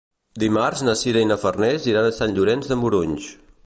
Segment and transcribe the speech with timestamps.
[0.43, 3.35] Dimarts na Sira i na Farners iran a Sant Llorenç de Morunys.